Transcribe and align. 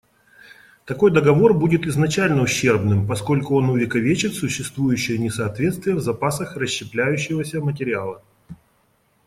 Такой 0.87 1.11
договор 1.11 1.53
будет 1.53 1.85
изначально 1.85 2.41
ущербным, 2.41 3.05
поскольку 3.07 3.55
он 3.55 3.69
увековечит 3.69 4.33
существующее 4.33 5.19
несоответствие 5.19 5.95
в 5.95 6.01
запасах 6.01 6.57
расщепляющегося 6.57 7.61
материала. 7.61 8.23